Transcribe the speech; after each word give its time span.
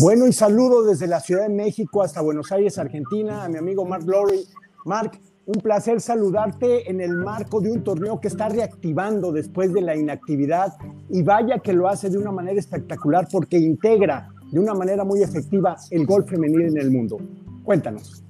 Bueno, 0.00 0.26
y 0.26 0.32
saludo 0.32 0.82
desde 0.82 1.06
la 1.06 1.20
Ciudad 1.20 1.42
de 1.42 1.54
México 1.54 2.02
hasta 2.02 2.22
Buenos 2.22 2.50
Aires, 2.52 2.78
Argentina, 2.78 3.44
a 3.44 3.50
mi 3.50 3.58
amigo 3.58 3.84
Mark 3.84 4.04
Lowry. 4.06 4.46
Mark, 4.86 5.10
un 5.44 5.60
placer 5.60 6.00
saludarte 6.00 6.90
en 6.90 7.02
el 7.02 7.18
marco 7.18 7.60
de 7.60 7.70
un 7.70 7.84
torneo 7.84 8.18
que 8.18 8.28
está 8.28 8.48
reactivando 8.48 9.30
después 9.30 9.74
de 9.74 9.82
la 9.82 9.94
inactividad 9.94 10.72
y 11.10 11.22
vaya 11.22 11.58
que 11.58 11.74
lo 11.74 11.86
hace 11.86 12.08
de 12.08 12.16
una 12.16 12.32
manera 12.32 12.58
espectacular 12.58 13.28
porque 13.30 13.58
integra 13.58 14.30
de 14.50 14.58
una 14.58 14.72
manera 14.72 15.04
muy 15.04 15.22
efectiva 15.22 15.76
el 15.90 16.06
golf 16.06 16.30
femenino 16.30 16.62
en 16.62 16.78
el 16.78 16.90
mundo. 16.90 17.18
Cuéntanos. 17.62 18.24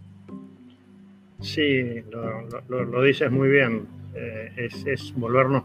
Sí, 1.39 2.02
lo, 2.69 3.02
dices 3.05 3.30
muy 3.30 3.48
bien. 3.48 3.87
Eh, 4.16 4.69
es, 4.87 5.15
volvernos, 5.15 5.62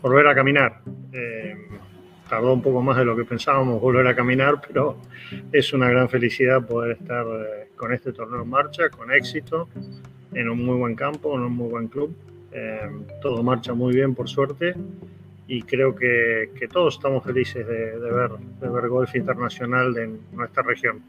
volver 0.00 0.28
a 0.28 0.34
caminar. 0.36 0.80
Eh, 1.12 1.56
tardó 2.28 2.52
un 2.52 2.62
poco 2.62 2.82
más 2.82 2.96
de 2.96 3.04
lo 3.04 3.16
que 3.16 3.24
pensábamos 3.24 3.80
volver 3.80 4.06
a 4.06 4.14
caminar, 4.14 4.60
pero 4.66 4.96
es 5.52 5.72
una 5.72 5.88
gran 5.88 6.08
felicidad 6.08 6.66
poder 6.66 6.92
estar 6.92 7.26
eh, 7.26 7.68
con 7.76 7.92
este 7.92 8.12
torneo 8.12 8.42
en 8.42 8.48
marcha, 8.48 8.88
con 8.90 9.12
éxito, 9.12 9.68
en 10.32 10.48
un 10.48 10.64
muy 10.64 10.76
buen 10.76 10.94
campo, 10.94 11.36
en 11.36 11.42
un 11.42 11.52
muy 11.54 11.70
buen 11.70 11.88
club. 11.88 12.14
todo 13.20 13.42
marcha 13.42 13.74
muy 13.74 13.94
bien, 13.94 14.14
por 14.14 14.28
suerte, 14.28 14.74
y 15.46 15.62
creo 15.62 15.94
que, 15.94 16.48
todos 16.72 16.94
estamos 16.94 17.24
felices 17.24 17.66
de, 17.66 17.98
ver, 17.98 18.30
de 18.60 18.68
ver 18.68 18.88
golf 18.88 19.14
internacional 19.14 19.92
de 19.92 20.18
nuestra 20.32 20.62
región. 20.62 21.02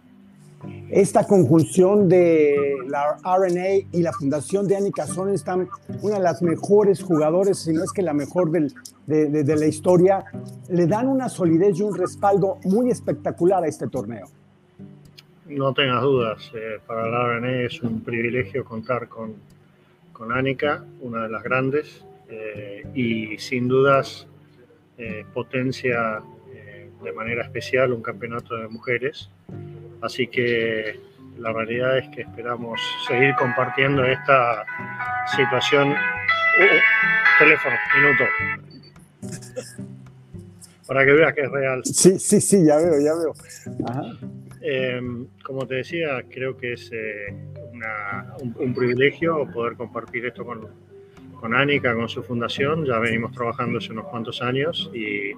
Esta 0.89 1.25
conjunción 1.25 2.07
de 2.07 2.75
la 2.87 3.17
RNA 3.23 3.87
y 3.91 4.01
la 4.03 4.13
fundación 4.13 4.67
de 4.67 4.75
Annika 4.75 5.05
están 5.33 5.67
una 6.01 6.17
de 6.17 6.23
las 6.23 6.43
mejores 6.43 7.01
jugadores, 7.01 7.59
si 7.59 7.73
no 7.73 7.83
es 7.83 7.91
que 7.91 8.03
la 8.03 8.13
mejor 8.13 8.51
del, 8.51 8.71
de, 9.07 9.55
la 9.55 9.65
historia, 9.65 10.25
le 10.69 10.85
dan 10.85 11.07
una 11.07 11.27
solidez 11.27 11.79
y 11.79 11.83
un 11.83 11.97
respaldo 11.97 12.59
muy 12.65 12.91
espectacular 12.91 13.63
a 13.63 13.67
este 13.67 13.87
torneo. 13.87 14.27
No 15.47 15.73
tengas 15.73 16.01
dudas, 16.01 16.51
eh, 16.53 16.79
para 16.85 17.09
la 17.09 17.39
RNA 17.39 17.65
es 17.65 17.81
un 17.81 18.01
privilegio 18.01 18.63
contar 18.63 19.07
con, 19.07 19.33
con 20.13 20.31
Annika, 20.31 20.83
una 21.01 21.23
de 21.23 21.29
las 21.29 21.43
grandes, 21.43 22.05
eh, 22.29 22.83
y 22.93 23.37
sin 23.37 23.67
dudas 23.67 24.27
eh, 24.97 25.25
potencia 25.33 26.21
de 27.03 27.11
manera 27.11 27.43
especial 27.43 27.93
un 27.93 28.01
campeonato 28.01 28.55
de 28.55 28.67
mujeres 28.67 29.29
Así 30.01 30.27
que 30.27 30.99
la 31.37 31.51
realidad 31.51 31.97
es 31.97 32.09
que 32.09 32.21
esperamos 32.21 32.79
seguir 33.07 33.33
compartiendo 33.35 34.05
esta 34.05 34.65
situación. 35.35 35.91
Uh, 35.91 36.79
teléfono, 37.39 37.75
minuto. 37.95 38.23
Para 40.87 41.05
que 41.05 41.11
veas 41.11 41.33
que 41.33 41.41
es 41.41 41.51
real. 41.51 41.81
Sí, 41.83 42.19
sí, 42.19 42.39
sí, 42.39 42.65
ya 42.65 42.77
veo, 42.77 42.99
ya 42.99 43.13
veo. 43.15 43.33
Em, 44.61 45.27
como 45.43 45.67
te 45.67 45.75
decía, 45.75 46.23
creo 46.29 46.55
que 46.57 46.73
es 46.73 46.89
eh, 46.93 47.35
un, 48.59 48.73
privilegio 48.73 49.47
poder 49.51 49.75
compartir 49.75 50.25
esto 50.25 50.45
con, 50.45 50.67
con 51.39 51.53
Anika, 51.53 51.93
con 51.93 52.07
su 52.07 52.23
fundación. 52.23 52.85
Ya 52.85 52.99
venimos 52.99 53.31
trabajando 53.31 53.79
hace 53.79 53.91
unos 53.91 54.05
cuantos 54.05 54.41
años 54.41 54.89
y, 54.93 55.31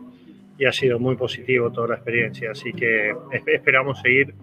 y 0.57 0.65
ha 0.65 0.71
sido 0.71 0.99
muy 0.99 1.15
positivo 1.15 1.71
toda 1.71 1.89
la 1.89 1.95
experiencia. 1.95 2.51
Así 2.51 2.73
que 2.73 3.15
esperamos 3.47 3.99
seguir 4.01 4.35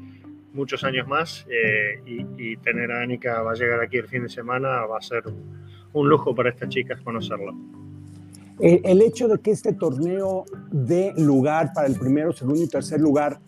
muchos 0.55 0.85
años 0.85 1.07
más 1.07 1.45
eh, 1.51 2.01
y, 2.07 2.57
tener 2.59 2.91
a 2.93 3.03
Anika 3.03 3.43
va 3.43 3.53
a 3.53 3.55
llegar 3.55 3.81
aquí 3.81 3.99
el 3.99 4.09
fin 4.09 4.23
de 4.23 4.29
semana 4.29 4.87
va 4.87 4.99
a 4.99 5.03
ser 5.03 5.25
un 5.93 6.09
lujo 6.09 6.35
para 6.35 6.51
estas 6.51 6.69
chicas 6.69 7.01
conocerla. 7.03 7.53
El 8.61 9.03
hecho 9.03 9.27
de 9.27 9.39
que 9.41 9.51
este 9.51 9.73
torneo 9.73 10.45
dé 10.71 11.13
lugar 11.17 11.73
para 11.75 11.89
el 11.89 11.99
primero, 11.99 12.33
segundo 12.33 12.63
y 12.63 12.69
tercer 12.69 13.01
lugar, 13.01 13.41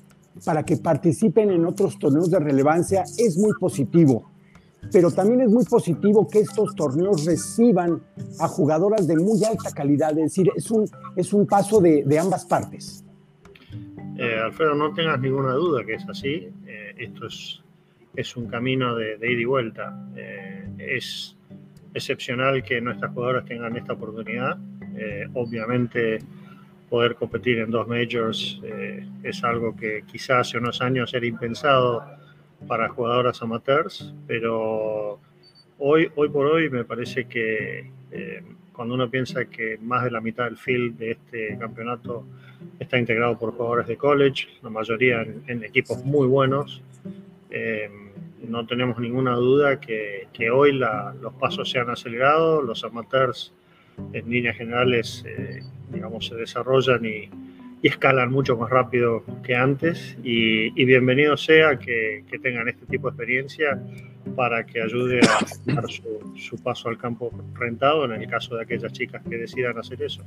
para 0.44 0.64
que 0.64 0.76
participen 0.76 1.50
en 1.50 1.64
otros 1.64 1.96
torneos 1.98 2.28
de 2.28 2.40
relevancia, 2.40 3.04
es 3.16 3.38
muy 3.38 3.52
positivo. 3.58 4.28
Pero 4.90 5.12
también 5.12 5.42
es 5.42 5.48
muy 5.48 5.64
positivo 5.64 6.26
que 6.26 6.40
estos 6.40 6.74
torneos 6.74 7.24
reciban 7.24 8.02
a 8.40 8.48
jugadoras 8.48 9.06
de 9.06 9.16
muy 9.16 9.42
alta 9.44 9.70
calidad, 9.70 10.10
es 10.10 10.24
decir, 10.24 10.50
es 10.56 10.70
un, 10.72 10.88
es 11.14 11.32
un 11.32 11.46
paso 11.46 11.80
de 11.80 12.18
ambas 12.18 12.44
partes. 12.44 13.05
Eh, 14.18 14.40
Alfredo, 14.42 14.74
no 14.74 14.94
tengas 14.94 15.20
ninguna 15.20 15.52
duda 15.52 15.84
que 15.84 15.94
es 15.94 16.08
así. 16.08 16.48
Eh, 16.66 16.94
esto 16.98 17.26
es, 17.26 17.62
es 18.14 18.36
un 18.36 18.48
camino 18.48 18.94
de, 18.94 19.16
ida 19.16 19.40
y 19.40 19.44
vuelta. 19.44 20.08
Eh, 20.16 20.68
es 20.78 21.36
excepcional 21.92 22.62
que 22.62 22.80
nuestras 22.80 23.12
jugadoras 23.12 23.44
tengan 23.44 23.76
esta 23.76 23.92
oportunidad. 23.94 24.58
obviamente, 25.34 26.18
poder 26.88 27.16
competir 27.16 27.58
en 27.58 27.70
dos 27.70 27.86
majors 27.86 28.60
es 29.22 29.44
algo 29.44 29.76
que 29.76 30.04
quizás 30.06 30.48
hace 30.48 30.58
unos 30.58 30.80
años 30.80 31.12
era 31.12 31.26
impensado 31.26 32.02
para 32.66 32.88
jugadoras 32.88 33.42
amateurs, 33.42 34.14
pero 34.26 35.18
hoy, 35.78 36.10
hoy 36.14 36.28
por 36.28 36.46
hoy 36.46 36.70
me 36.70 36.84
parece 36.84 37.26
que 37.26 37.90
cuando 38.76 38.94
uno 38.94 39.10
piensa 39.10 39.46
que 39.46 39.78
más 39.80 40.04
de 40.04 40.10
la 40.10 40.20
mitad 40.20 40.44
del 40.44 40.58
field 40.58 40.98
de 40.98 41.12
este 41.12 41.56
campeonato 41.58 42.24
está 42.78 42.98
integrado 42.98 43.38
por 43.38 43.52
jugadores 43.52 43.86
de 43.86 43.96
college, 43.96 44.48
la 44.62 44.68
mayoría 44.68 45.26
en, 45.46 45.64
equipos 45.64 46.04
muy 46.04 46.28
buenos. 46.28 46.82
Eh, 47.50 47.90
no 48.46 48.66
tenemos 48.66 48.98
ninguna 48.98 49.34
duda 49.34 49.80
que, 49.80 50.28
hoy 50.52 50.72
los 50.72 51.32
pasos 51.40 51.70
se 51.70 51.78
han 51.78 51.88
acelerado, 51.88 52.60
los 52.60 52.84
amateurs 52.84 53.52
en 54.12 54.28
líneas 54.28 54.56
generales, 54.56 55.24
eh, 55.26 55.62
digamos, 55.90 56.26
se 56.26 56.34
desarrollan 56.34 57.04
y, 57.04 57.30
escalan 57.82 58.32
mucho 58.32 58.56
más 58.56 58.68
rápido 58.68 59.22
que 59.44 59.54
antes 59.54 60.18
y, 60.24 60.70
bienvenido 60.84 61.36
sea 61.36 61.78
que, 61.78 62.24
tengan 62.42 62.68
este 62.68 62.84
tipo 62.86 63.08
de 63.08 63.14
experiencia 63.14 63.80
para 64.34 64.64
que 64.66 64.82
ayude 64.82 65.20
a 65.20 65.72
dar 65.72 65.84
su 65.88 66.56
paso 66.62 66.88
al 66.88 66.98
campo 66.98 67.30
rentado 67.54 68.04
en 68.04 68.20
el 68.22 68.28
caso 68.28 68.56
de 68.56 68.62
aquellas 68.62 68.92
chicas 68.92 69.22
que 69.28 69.36
decidan 69.36 69.78
hacer 69.78 70.02
eso. 70.02 70.22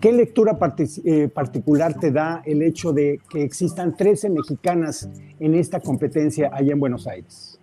¿Qué 0.00 0.12
lectura 0.12 0.58
eh, 1.04 1.28
particular 1.28 1.98
te 1.98 2.10
da 2.10 2.42
el 2.44 2.62
hecho 2.62 2.92
de 2.92 3.20
que 3.30 3.42
existan 3.42 3.96
13 3.96 4.30
mexicanas 4.30 5.08
en 5.40 5.54
esta 5.54 5.80
competencia 5.80 6.50
allá 6.52 6.72
en 6.72 6.80
Buenos 6.80 7.06
Aires? 7.06 7.60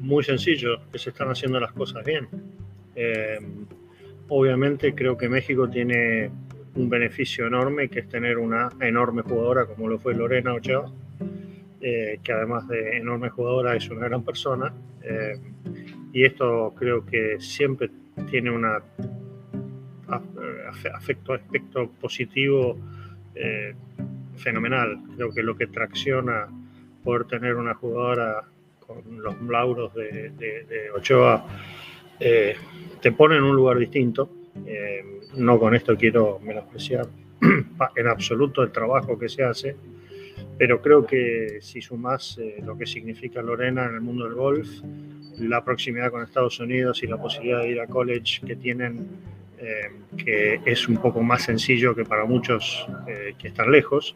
Muy 0.00 0.22
sencillo, 0.22 0.80
que 0.92 0.98
se 0.98 1.10
están 1.10 1.28
haciendo 1.28 1.58
las 1.58 1.72
cosas 1.72 2.04
bien. 2.04 2.28
Eh, 2.94 3.38
obviamente 4.28 4.94
creo 4.94 5.16
que 5.16 5.28
México 5.28 5.68
tiene 5.68 6.30
un 6.74 6.88
beneficio 6.88 7.46
enorme, 7.46 7.88
que 7.88 8.00
es 8.00 8.08
tener 8.08 8.38
una 8.38 8.68
enorme 8.80 9.22
jugadora 9.22 9.66
como 9.66 9.88
lo 9.88 9.98
fue 9.98 10.14
Lorena 10.14 10.54
Ochoa, 10.54 10.92
eh, 11.80 12.18
que 12.22 12.32
además 12.32 12.66
de 12.68 12.96
enorme 12.98 13.28
jugadora 13.30 13.76
es 13.76 13.88
una 13.90 14.06
gran 14.08 14.24
persona. 14.24 14.72
y 16.12 16.24
esto 16.24 16.74
creo 16.76 17.04
que 17.04 17.40
siempre 17.40 17.90
tiene 18.30 18.50
una 18.50 18.82
afecto, 20.94 21.34
aspecto 21.34 21.90
positivo 22.00 22.76
eh, 23.34 23.74
fenomenal. 24.36 24.98
Creo 25.16 25.32
que 25.32 25.42
lo 25.42 25.56
que 25.56 25.66
tracciona 25.66 26.48
poder 27.04 27.24
tener 27.24 27.54
una 27.54 27.74
jugadora 27.74 28.44
con 28.80 29.02
los 29.22 29.40
lauros 29.42 29.92
de, 29.94 30.90
Ochoa 30.94 31.44
eh, 32.18 32.56
te 33.00 33.12
pone 33.12 33.36
en 33.36 33.42
un 33.42 33.56
lugar 33.56 33.78
distinto. 33.78 34.30
Eh, 34.66 35.04
no 35.36 35.58
con 35.58 35.74
esto 35.74 35.96
quiero 35.96 36.40
menospreciar 36.40 37.06
en 37.96 38.08
absoluto 38.08 38.62
el 38.62 38.72
trabajo 38.72 39.18
que 39.18 39.28
se 39.28 39.44
hace, 39.44 39.76
pero 40.58 40.82
creo 40.82 41.06
que 41.06 41.58
si 41.60 41.80
sumas 41.80 42.38
lo 42.64 42.76
que 42.76 42.86
significa 42.86 43.40
Lorena 43.42 43.86
en 43.86 43.94
el 43.94 44.00
mundo 44.00 44.24
del 44.24 44.34
golf, 44.34 44.68
la 45.38 45.64
proximidad 45.64 46.10
con 46.10 46.22
Estados 46.22 46.58
Unidos 46.60 47.02
y 47.02 47.06
la 47.06 47.16
posibilidad 47.16 47.62
de 47.62 47.70
ir 47.70 47.80
a 47.80 47.86
college 47.86 48.44
que 48.44 48.56
tienen 48.56 49.06
eh, 49.60 49.90
que 50.16 50.60
es 50.64 50.88
un 50.88 50.98
poco 50.98 51.20
más 51.20 51.42
sencillo 51.42 51.92
que 51.92 52.04
para 52.04 52.24
muchos 52.24 52.86
eh, 53.08 53.34
que 53.36 53.48
están 53.48 53.72
lejos, 53.72 54.14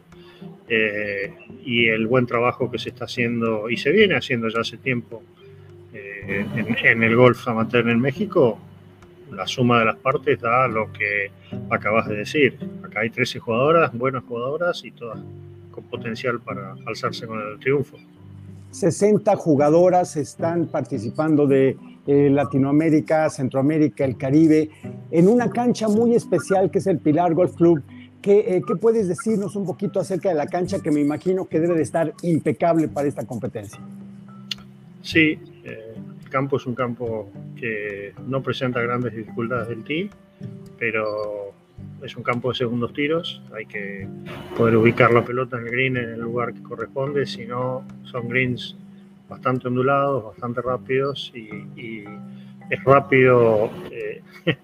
eh, 0.69 1.33
y 1.65 1.87
el 1.87 2.07
buen 2.07 2.25
trabajo 2.25 2.71
que 2.71 2.79
se 2.79 2.89
está 2.89 3.05
haciendo 3.05 3.69
y 3.69 3.75
se 3.75 3.91
viene 3.91 4.15
haciendo 4.15 4.47
ya 4.47 4.61
hace 4.61 4.77
tiempo 4.77 5.21
en, 5.93 7.03
el 7.03 7.15
golf 7.17 7.45
amateur 7.49 7.89
en 7.89 7.99
México, 7.99 8.57
la 9.31 9.45
suma 9.45 9.79
de 9.79 9.85
las 9.85 9.97
partes 9.97 10.39
da 10.39 10.67
lo 10.69 10.93
que 10.93 11.31
acabas 11.69 12.07
de 12.07 12.15
decir. 12.15 12.57
Acá 12.81 13.01
hay 13.01 13.09
13 13.09 13.39
jugadoras, 13.39 13.91
buenas 13.93 14.23
jugadoras 14.23 14.85
y 14.85 14.91
todas 14.91 15.19
con 15.73 15.83
potencial 15.85 16.39
para 16.39 16.75
alzarse 16.85 17.27
con 17.27 17.39
el 17.39 17.59
triunfo. 17.59 17.97
60 18.71 19.35
jugadoras 19.35 20.15
están 20.17 20.67
participando 20.67 21.45
de 21.45 21.77
eh, 22.07 22.29
Latinoamérica, 22.29 23.29
Centroamérica, 23.29 24.03
el 24.03 24.17
Caribe, 24.17 24.69
en 25.11 25.27
una 25.27 25.49
cancha 25.51 25.87
muy 25.87 26.15
especial 26.15 26.71
que 26.71 26.79
es 26.79 26.87
el 26.87 26.99
Pilar 26.99 27.33
Golf 27.33 27.55
Club. 27.55 27.81
¿Qué, 28.21 28.57
eh, 28.57 28.61
puedes 28.79 29.07
decirnos 29.07 29.55
un 29.55 29.65
poquito 29.65 29.99
acerca 29.99 30.29
de 30.29 30.35
la 30.35 30.47
cancha 30.47 30.79
que 30.79 30.91
me 30.91 31.01
imagino 31.01 31.45
que 31.45 31.59
debe 31.59 31.75
de 31.75 31.83
estar 31.83 32.13
impecable 32.23 32.87
para 32.87 33.07
esta 33.07 33.25
competencia? 33.25 33.79
Sí, 35.01 35.37
eh, 35.63 35.93
el 36.23 36.29
campo 36.29 36.57
es 36.57 36.65
un 36.65 36.73
campo 36.73 37.29
que 37.55 38.13
no 38.27 38.41
presenta 38.41 38.81
grandes 38.81 39.13
dificultades 39.13 39.67
del 39.67 39.83
team, 39.83 40.09
pero 40.79 41.52
es 42.03 42.15
un 42.17 42.23
campo 42.23 42.49
de 42.49 42.55
segundos 42.55 42.93
tiros, 42.93 43.41
hay 43.55 43.65
que 43.65 44.07
poder 44.57 44.75
ubicar 44.75 45.13
la 45.13 45.23
pelota 45.23 45.57
en 45.57 45.63
el 45.63 45.71
green 45.71 45.97
en 45.97 46.09
el 46.09 46.19
lugar 46.19 46.53
que 46.53 46.61
corresponde, 46.61 47.25
si 47.25 47.45
no 47.45 47.85
son 48.03 48.27
greens 48.27 48.75
bastante 49.29 49.67
ondulados, 49.67 50.25
bastante 50.25 50.61
rápidos 50.61 51.31
y, 51.35 52.03
es 52.69 52.81
rápido 52.85 53.69
eh, 53.91 54.21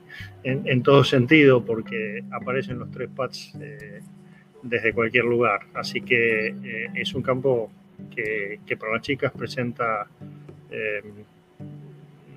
en, 0.43 0.81
todo 0.81 1.03
sentido 1.03 1.63
porque 1.63 2.23
aparecen 2.31 2.79
los 2.79 2.89
tres 2.91 3.09
pads 3.13 3.53
eh, 3.59 4.01
desde 4.63 4.93
cualquier 4.93 5.25
lugar. 5.25 5.59
Así 5.73 6.01
que 6.01 6.47
eh, 6.47 6.87
es 6.95 7.13
un 7.13 7.21
campo 7.21 7.69
que, 8.09 8.59
para 8.79 8.93
las 8.93 9.01
chicas 9.01 9.33
presenta 9.33 10.07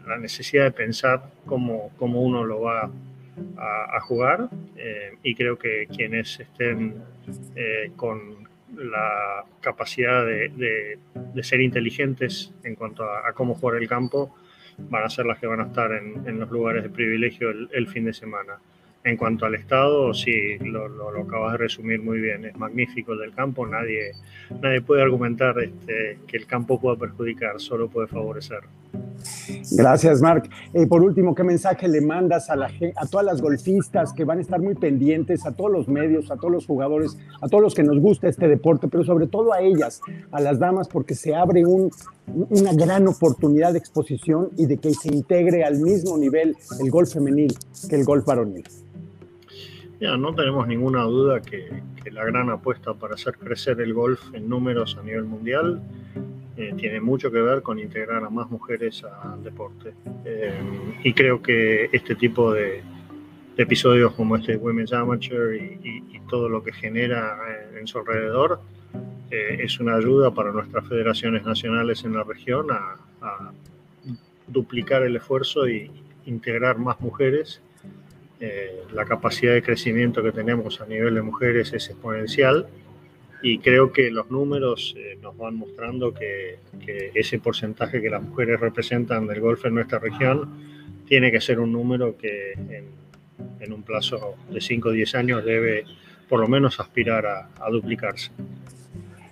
la 0.07 0.19
necesidad 0.19 0.65
de 0.65 0.73
pensar 0.73 1.31
cómo, 1.47 1.93
cómo 1.97 2.23
uno 2.23 2.45
lo 2.45 2.63
va 2.63 2.91
a, 3.57 4.01
jugar 4.01 4.49
y 5.23 5.35
creo 5.35 5.59
que 5.59 5.87
quienes 5.87 6.41
estén 6.41 7.03
con 7.97 8.43
la 8.77 9.45
capacidad 9.61 10.25
de, 10.25 10.99
ser 11.43 11.61
inteligentes 11.61 12.53
en 12.65 12.75
cuanto 12.75 13.05
a, 13.05 13.33
cómo 13.33 13.55
jugar 13.55 13.81
el 13.81 13.89
campo 13.89 14.35
van 14.79 15.05
a 15.05 15.11
ser 15.11 15.27
las 15.27 15.39
que 15.39 15.47
van 15.47 15.61
a 15.61 15.65
estar 15.65 15.93
en, 15.93 16.39
los 16.39 16.51
lugares 16.51 16.83
de 16.83 16.91
privilegio 16.91 17.51
el, 17.51 17.87
fin 17.89 18.05
de 18.05 18.13
semana. 18.13 18.59
En 19.05 19.17
cuanto 19.17 19.47
al 19.47 19.57
estado, 19.57 20.15
sí, 20.15 20.59
lo, 20.61 20.89
lo, 20.89 21.09
acabas 21.23 21.53
de 21.53 21.59
resumir 21.59 22.01
muy 22.01 22.21
bien. 22.21 22.45
Es 22.45 22.57
magnífico 22.57 23.13
el 23.13 23.19
del 23.19 23.35
campo. 23.35 23.67
Nadie, 23.67 24.13
nadie 24.61 24.81
puede 24.81 25.03
argumentar 25.03 25.59
este, 25.59 26.19
que 26.27 26.37
el 26.37 26.47
campo 26.47 26.81
pueda 26.81 26.97
perjudicar, 26.97 27.61
solo 27.61 27.89
puede 27.89 28.07
favorecer. 28.07 28.61
Gracias, 29.73 30.21
Marc. 30.21 30.51
Eh, 30.75 30.87
por 30.87 31.03
último, 31.03 31.35
¿qué 31.35 31.45
mensaje 31.45 31.89
le 31.89 32.01
mandas 32.01 32.51
a, 32.51 32.57
la, 32.57 32.71
a 32.97 33.07
todas 33.07 33.27
las 33.27 33.41
golfistas 33.41 34.13
que 34.13 34.25
van 34.25 34.39
a 34.39 34.41
estar 34.41 34.61
muy 34.61 34.75
pendientes, 34.75 35.47
a 35.47 35.53
todos 35.53 35.71
los 35.71 35.89
medios, 35.89 36.31
a 36.31 36.37
todos 36.37 36.53
los 36.53 36.67
jugadores, 36.67 37.17
a 37.41 37.49
todos 37.49 37.63
los 37.63 37.75
que 37.75 37.83
nos 37.83 37.99
gusta 37.99 38.29
este 38.29 38.49
deporte, 38.49 38.89
pero 38.89 39.05
sobre 39.05 39.27
todo 39.27 39.53
a 39.53 39.61
ellas, 39.61 40.01
a 40.31 40.41
las 40.41 40.59
damas, 40.59 40.89
porque 40.89 41.15
se 41.15 41.35
abre 41.35 41.65
un, 41.65 41.91
una 42.27 42.73
gran 42.73 43.07
oportunidad 43.09 43.73
de 43.73 43.79
exposición 43.79 44.51
y 44.57 44.67
de 44.67 44.79
que 44.79 44.95
se 44.95 45.09
integre 45.09 45.65
al 45.65 45.79
mismo 45.79 46.17
nivel 46.19 46.57
el 46.81 46.91
golf 46.91 47.13
femenil 47.13 47.55
que 47.89 47.97
el 47.97 48.05
golf 48.05 48.25
varonil? 48.25 48.65
Ya, 50.01 50.17
no 50.17 50.35
tenemos 50.35 50.67
ninguna 50.67 51.03
duda 51.05 51.41
que, 51.41 51.83
que 52.03 52.11
la 52.11 52.25
gran 52.25 52.51
apuesta 52.51 52.95
para 52.95 53.15
hacer 53.15 53.35
crecer 53.39 53.81
el 53.81 53.95
golf 53.95 54.21
en 54.35 54.49
números 54.49 54.97
a 54.99 55.03
nivel 55.05 55.25
mundial 55.25 55.81
eh, 56.55 56.75
tiene 56.77 57.01
mucho 57.01 57.31
que 57.31 57.41
ver 57.41 57.63
con 57.63 57.79
integrar 57.79 58.23
a 58.25 58.29
más 58.29 58.51
mujeres 58.51 59.03
al 59.05 59.43
deporte. 59.43 59.95
Eh, 60.25 60.53
y 61.03 61.13
creo 61.15 61.41
que 61.41 61.89
este 61.93 62.15
tipo 62.15 62.53
de, 62.53 62.83
episodios 63.57 64.13
como 64.13 64.37
este 64.37 64.57
Women's 64.57 64.93
Amateur 64.93 65.55
y, 65.55 66.21
todo 66.29 66.49
lo 66.49 66.65
que 66.65 66.73
genera 66.73 67.37
en, 67.79 67.87
su 67.87 67.99
alrededor 67.99 68.59
eh, 69.31 69.59
es 69.61 69.79
una 69.81 69.97
ayuda 69.97 70.31
para 70.31 70.51
nuestras 70.51 70.89
federaciones 70.89 71.45
nacionales 71.45 72.05
en 72.05 72.15
la 72.15 72.25
región 72.25 72.69
a, 72.71 72.97
a 73.21 73.53
duplicar 74.47 75.03
el 75.03 75.15
esfuerzo 75.17 75.69
y 75.69 75.91
integrar 76.25 76.79
más 76.79 76.99
mujeres. 77.03 77.61
la 78.95 79.05
capacidad 79.05 79.53
de 79.53 79.63
crecimiento 79.63 80.23
que 80.23 80.33
tenemos 80.33 80.81
a 80.81 80.87
nivel 80.87 81.15
de 81.17 81.23
mujeres 81.23 81.75
es 81.75 81.91
exponencial 81.91 82.67
y 83.43 83.59
creo 83.59 83.93
que 83.93 84.11
los 84.11 84.31
números 84.31 84.95
eh, 84.97 85.19
nos 85.21 85.37
van 85.37 85.57
mostrando 85.57 86.15
que, 86.15 86.61
ese 87.15 87.39
porcentaje 87.39 88.01
que 88.01 88.11
las 88.11 88.23
mujeres 88.23 88.59
representan 88.59 89.27
del 89.27 89.41
golf 89.41 89.65
en 89.65 89.75
nuestra 89.75 89.99
región 89.99 90.51
tiene 91.07 91.31
que 91.31 91.41
ser 91.41 91.61
un 91.61 91.71
número 91.73 92.17
que 92.17 92.53
en, 93.61 93.73
un 93.73 93.83
plazo 93.83 94.35
de 94.51 94.61
5 94.61 94.89
o 94.89 94.93
10 94.93 95.15
años 95.15 95.45
debe 95.45 95.85
por 96.29 96.41
lo 96.41 96.49
menos 96.49 96.81
aspirar 96.81 97.25
a, 97.27 97.71
duplicarse. 97.71 98.31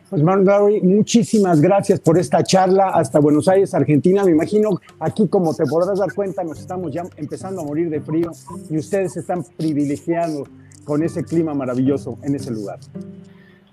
Pues 0.09 0.23
Barry, 0.23 0.81
muchísimas 0.81 1.61
gracias 1.61 2.01
por 2.01 2.19
esta 2.19 2.43
charla 2.45 2.91
hasta 2.91 3.19
Buenos 3.19 3.49
Aires, 3.49 3.75
Argentina. 3.75 4.25
Me 4.25 4.31
imagino 4.31 4.81
aquí, 5.01 5.29
como 5.29 5.55
te 5.55 5.65
podrás 5.67 5.99
dar 5.99 6.13
cuenta, 6.15 6.45
nos 6.45 6.61
estamos 6.61 6.93
ya 6.93 7.03
empezando 7.17 7.63
a 7.63 7.65
morir 7.65 7.91
de 7.91 8.01
frío 8.01 8.31
y 8.69 8.79
ustedes 8.79 9.17
están 9.17 9.45
privilegiando 9.57 10.47
con 10.85 11.03
ese 11.03 11.25
clima 11.25 11.55
maravilloso 11.55 12.19
en 12.23 12.37
ese 12.37 12.51
lugar 12.53 12.79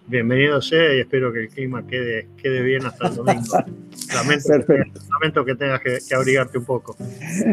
bienvenido 0.08 0.62
sea 0.62 0.96
y 0.96 1.02
espero 1.02 1.32
que 1.32 1.42
el 1.42 1.50
clima 1.50 1.86
quede, 1.86 2.30
quede 2.38 2.62
bien 2.62 2.86
hasta 2.86 3.08
el 3.08 3.16
domingo. 3.16 3.58
Lamento, 4.16 5.46
que 5.46 5.56
tengas 5.56 5.82
que, 5.82 6.16
abrigarte 6.16 6.58
un 6.58 6.66
poco. 6.66 6.96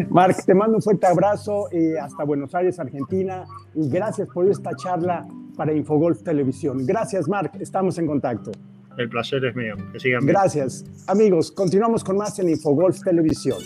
Marc, 0.09 0.45
te 0.45 0.55
mando 0.55 0.77
un 0.77 0.83
fuerte 0.83 1.07
abrazo 1.07 1.69
eh, 1.73 1.99
hasta 2.01 2.25
Buenos 2.25 2.55
Aires, 2.55 2.79
Argentina, 2.79 3.45
y 3.75 3.89
gracias 3.89 4.29
por 4.29 4.49
esta 4.49 4.71
charla 4.77 5.27
para 5.57 5.73
Infogolf 5.73 6.23
Televisión. 6.23 6.87
Gracias, 6.87 7.29
Marc, 7.29 7.55
estamos 7.61 7.99
en 7.99 8.07
contacto. 8.07 8.53
El 8.97 9.09
placer 9.09 9.45
es 9.45 9.57
mío. 9.57 9.75
Que 9.93 9.99
sigan 9.99 10.25
Gracias. 10.25 10.85
Amigos, 11.09 11.51
continuamos 11.51 12.05
con 12.05 12.17
más 12.17 12.39
en 12.39 12.49
Infogolf 12.51 13.03
Televisión. 13.03 13.59